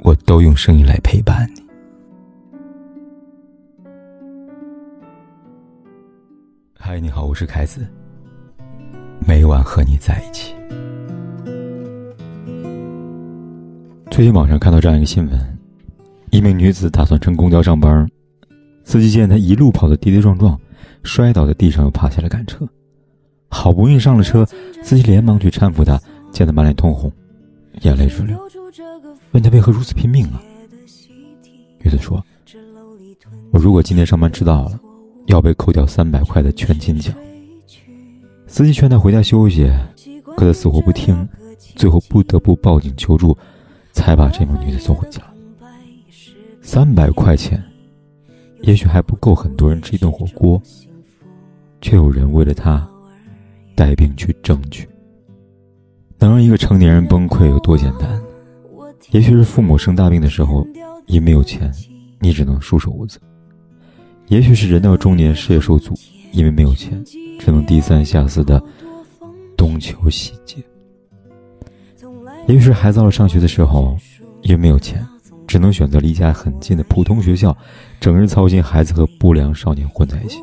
[0.00, 1.62] 我都用声音来陪伴你。
[6.78, 7.86] 嗨，你好，我是凯子。
[9.26, 10.54] 每晚和你在一起。
[14.10, 15.58] 最近网上看到这样一个新闻：
[16.30, 18.08] 一名女子打算乘公交上班，
[18.84, 20.58] 司机见她一路跑得跌跌撞撞，
[21.02, 22.66] 摔倒在地上又爬起来赶车。
[23.50, 24.46] 好不容易上了车，
[24.82, 27.12] 司机连忙去搀扶她，见她满脸通红，
[27.82, 28.38] 眼泪直流，
[29.32, 30.42] 问他为何如此拼命啊？
[31.82, 32.24] 女子说
[33.52, 34.80] ：“我如果今天上班迟到了。”
[35.28, 37.14] 要被扣掉三百块的全勤奖。
[38.46, 39.70] 司机劝他回家休息，
[40.34, 41.28] 可他死活不听，
[41.76, 43.36] 最后不得不报警求助，
[43.92, 45.20] 才把这名女子送回家。
[46.62, 47.62] 三百块钱，
[48.62, 50.58] 也许还不够很多人吃一顿火锅，
[51.82, 52.88] 却有人为了他
[53.74, 54.88] 带病去争取。
[56.18, 58.18] 能让一个成年人崩溃有多简单？
[59.10, 60.66] 也许是父母生大病的时候，
[61.06, 61.72] 因没有钱，
[62.20, 63.18] 你只能束手无策。
[64.26, 65.94] 也许是人到中年事业受阻，
[66.32, 67.02] 因为没有钱，
[67.40, 68.62] 只能低三下四的
[69.56, 70.60] 东求西借；
[72.46, 73.96] 也许是孩子到了上学的时候，
[74.42, 75.06] 因为没有钱，
[75.46, 77.56] 只能选择离家很近的普通学校，
[77.98, 80.38] 整日操心孩子和不良少年混在一起，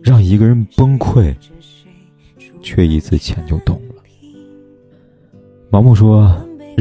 [0.00, 1.34] 让一个人崩溃，
[2.62, 3.94] 缺一次钱就懂了。
[5.70, 6.34] 毛毛说：“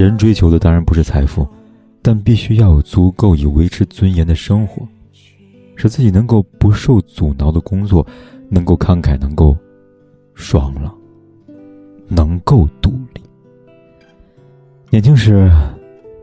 [0.03, 1.47] 人追求的当然不是财富，
[2.03, 4.87] 但必须要有足够以维持尊严的生活。”
[5.75, 8.05] 使自己能够不受阻挠的工作，
[8.49, 9.55] 能够慷慨，能够
[10.33, 10.95] 爽朗，
[12.07, 13.21] 能够独立。
[14.89, 15.51] 年轻时，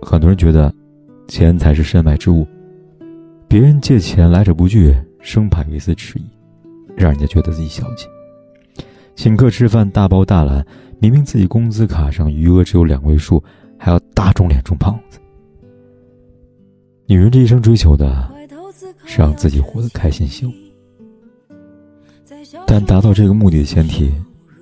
[0.02, 0.72] 很多人觉得
[1.28, 2.46] 钱才是身外之物，
[3.46, 6.24] 别人借钱来者不拒，生怕有一丝迟疑，
[6.96, 8.06] 让人家觉得自己小气。
[9.14, 10.66] 请客吃饭大包大揽，
[10.98, 13.42] 明明自己工资卡上余额只有两位数，
[13.84, 15.18] 还要打肿脸充胖子。
[17.04, 18.32] 女人这一生追求的。
[19.06, 20.56] 是让自己活得开心幸福，
[22.66, 24.10] 但达到这个目的的前提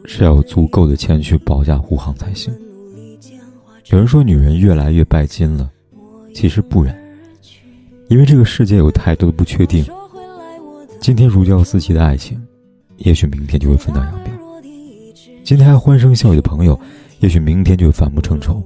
[0.04, 2.52] 是要有足够的钱去保驾护航才行。
[3.86, 5.70] 有人说女人越来越拜金了，
[6.34, 6.96] 其实不然，
[8.08, 9.84] 因为这个世界有太多的不确定。
[11.00, 12.40] 今天如胶似漆的爱情，
[12.96, 14.30] 也许明天就会分道扬镳；
[15.44, 16.78] 今天还欢声笑语的朋友，
[17.20, 18.60] 也许明天就会反目成仇。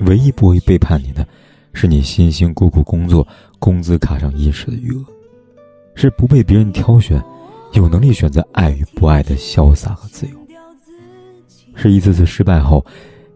[0.00, 1.26] 唯一不会背叛你的。
[1.72, 3.26] 是你辛辛苦苦工作，
[3.60, 5.04] 工资卡上一时的余额，
[5.94, 7.22] 是不被别人挑选，
[7.74, 10.32] 有能力选择爱与不爱的潇洒和自由，
[11.76, 12.84] 是一次次失败后，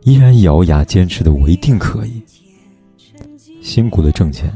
[0.02, 2.20] 依然咬牙坚持的我一定可以。
[3.62, 4.52] 辛苦的挣钱，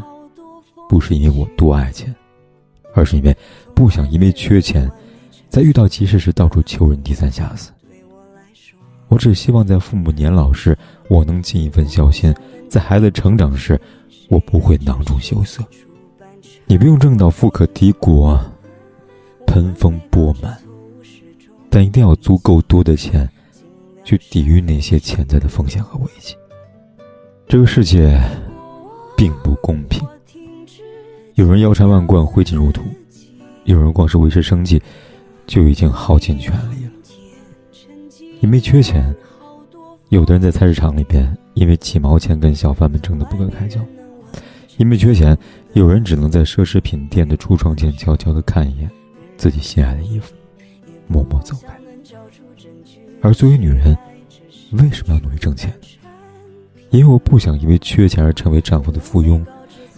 [0.88, 2.12] 不是因为我多爱钱，
[2.94, 3.34] 而是因为
[3.76, 4.90] 不想因为缺钱，
[5.48, 7.70] 在遇到急事时到处求人低三下四。
[9.08, 10.76] 我只希望在父母年老时，
[11.08, 12.34] 我能尽一份孝心。
[12.68, 13.80] 在孩子成长时，
[14.28, 15.64] 我不会囊中羞涩。
[16.66, 18.38] 你不用挣到富可敌国、
[19.46, 20.56] 盆丰钵满，
[21.70, 23.26] 但一定要足够多的钱，
[24.04, 26.36] 去抵御那些潜在的风险和危机。
[27.46, 28.20] 这个世界
[29.16, 30.06] 并不公平，
[31.36, 32.82] 有人腰缠万贯、挥金如土，
[33.64, 34.82] 有人光是维持生计
[35.46, 36.86] 就已经耗尽全力
[38.40, 39.14] 因为缺钱。
[40.10, 43.78] 有的人在菜市场里边，因为几毛钱跟小贩们争得不可开交；
[44.78, 45.36] 因为缺钱，
[45.74, 48.90] 有人只能在奢侈品店的橱窗前悄悄地看一眼
[49.36, 50.32] 自己心爱的衣服，
[51.08, 51.78] 默默走开。
[53.20, 53.94] 而作为女人，
[54.72, 55.70] 为什么要努力挣钱？
[56.88, 59.44] 因为我不想因为缺钱而成为丈夫的附庸，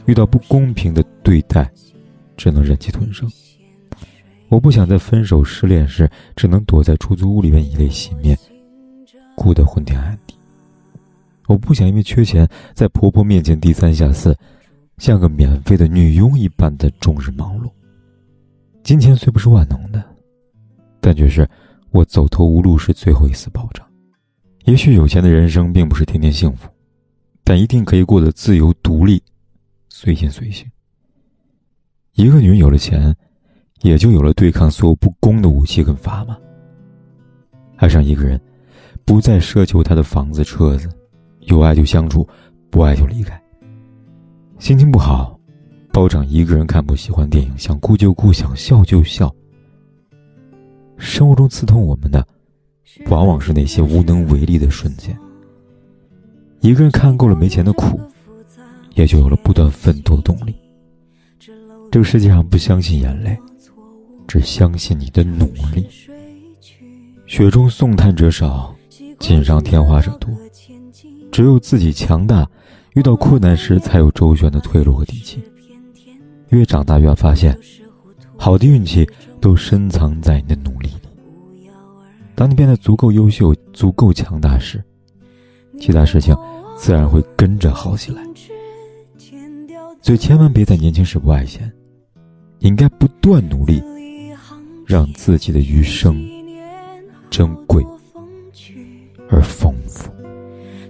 [0.07, 1.71] 遇到不公平的对待，
[2.37, 3.31] 只能忍气吞声。
[4.50, 8.37] 我不想在分手失恋时，只能躲在出租屋里面以泪洗面。
[9.37, 10.35] 哭得昏天暗地。
[11.47, 14.37] 我不想因为缺钱，在婆婆面前低三下四，
[14.99, 17.70] 像个免费的女佣一般的终日忙碌。
[18.82, 20.05] 金钱虽不是万能的，
[21.00, 21.49] 但却是
[21.91, 23.87] 我走投无路时最后一丝保障。
[24.64, 26.69] 也许有钱的人生并不是天天幸福，
[27.44, 29.23] 但一定可以过得自由独立，
[29.88, 30.69] 随心随性。
[32.14, 33.14] 一个女人有了钱，
[33.82, 36.37] 也就有了对抗所有不公的武器跟砝码。
[37.77, 38.41] 爱上一个人。
[39.03, 40.88] 不再奢求他的房子、车子，
[41.41, 42.25] 有爱就相处，
[42.71, 43.43] 不爱就离开。
[44.61, 45.37] 心情不好，
[45.93, 49.35] 包场一个人看不喜欢电影，想哭就哭，想笑就笑。
[50.97, 52.25] 生活中刺痛我们的，
[53.09, 55.19] 往往是那些无能为力的瞬间。
[56.61, 57.99] 一个人看够了没钱的苦，
[58.94, 60.55] 也就有了不断奋斗的动力。
[61.91, 63.37] 这个世界上不相信眼泪，
[64.31, 65.44] 只相信你的努
[65.75, 65.85] 力。
[67.27, 68.73] 雪中送炭者少，
[69.19, 70.31] 锦上添花者多。
[71.32, 72.49] 只有自己强大，
[72.94, 75.43] 遇到困难时才有周旋的退路和底气。
[76.50, 77.59] 越长大越发现，
[78.37, 79.05] 好的运气
[79.41, 81.09] 都深藏在你的努力里。
[82.37, 84.81] 当你变得足够优秀、足够强大时，
[85.81, 86.37] 其他事情
[86.76, 88.23] 自然会跟着好起来。
[90.00, 91.69] 所以千万别在年轻时不爱钱，
[92.61, 93.83] 应该不断努力，
[94.91, 96.29] 让自己的余生
[97.31, 97.81] 珍贵
[99.29, 100.11] 而丰富。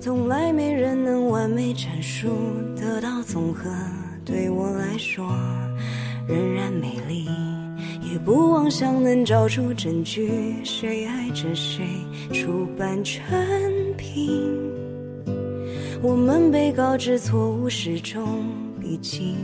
[0.00, 2.28] 从来没人能完美阐述
[2.74, 3.68] 得到总和，
[4.24, 5.30] 对我来说
[6.26, 7.28] 仍然美丽。
[8.10, 11.84] 也不妄想能找出证据，谁爱着谁，
[12.32, 13.22] 出版成
[13.98, 14.50] 品。
[16.00, 18.46] 我们被告知错误始终
[18.80, 19.36] 必经，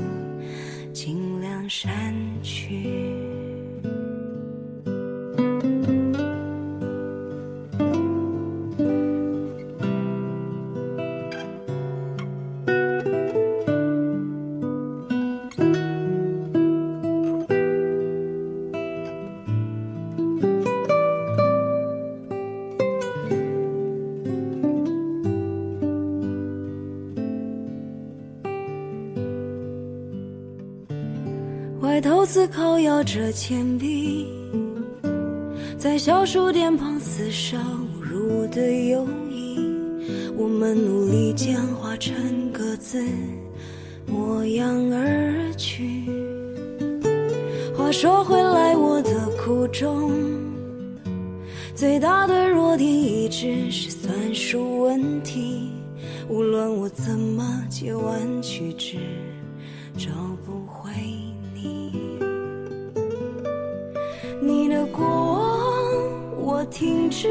[0.94, 3.36] 尽量删去。
[31.87, 34.27] 外头思考摇着铅笔，
[35.79, 39.56] 在小数点旁厮杀侮辱的友谊。
[40.37, 43.06] 我们努力简化成各自
[44.05, 46.11] 模样而去。
[47.77, 50.11] 话说回来，我的苦衷
[51.73, 55.71] 最大的弱点一直是算术问题。
[56.29, 58.97] 无论我怎么借弯曲直，
[59.97, 60.11] 找
[66.78, 67.26] 停止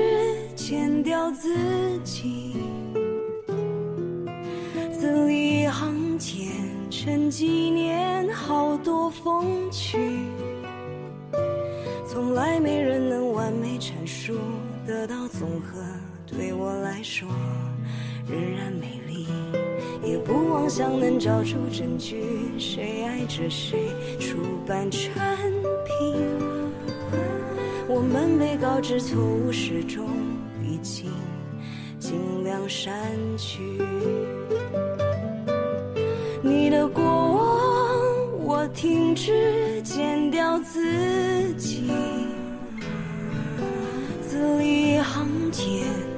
[0.56, 1.56] 剪掉自
[2.04, 2.56] 己，
[4.92, 6.48] 字里行间
[6.90, 10.00] 成纪念，好多风趣。
[12.08, 14.34] 从来没人能完美阐述
[14.84, 15.80] 得到综合，
[16.26, 17.30] 对我来说
[18.28, 19.28] 仍然美丽，
[20.04, 22.24] 也不妄想能找出证据，
[22.58, 23.78] 谁爱着谁，
[24.20, 25.14] 出版成
[25.86, 26.55] 品。
[28.08, 30.06] 我们被告知错误始终
[30.64, 31.12] 已经，
[31.98, 32.94] 尽量删
[33.36, 33.60] 去
[36.44, 38.46] 你的过往。
[38.46, 41.92] 我停止剪掉自己，
[44.22, 45.66] 字里行间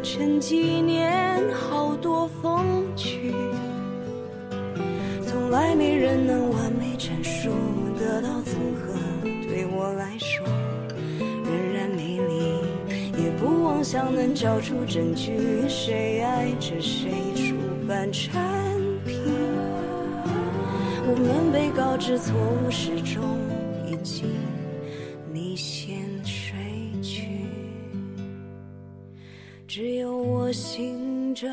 [0.03, 3.33] 成纪念，好多风趣。
[5.25, 6.51] 从来没人能
[13.89, 15.31] 想能找出证据，
[15.69, 17.55] 谁爱着谁，出
[17.87, 18.29] 版产
[19.05, 19.17] 品。
[21.07, 23.23] 我们被告知错误始终
[23.89, 24.25] 已经，
[25.31, 26.53] 你先睡
[27.01, 27.29] 去，
[29.69, 31.47] 只有我醒着。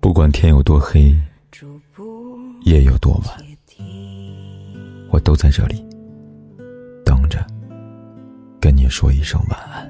[0.00, 1.14] 不管天有多黑，
[2.64, 3.40] 夜有多晚，
[5.12, 5.88] 我都在这里。
[8.60, 9.89] 跟你说一声晚安。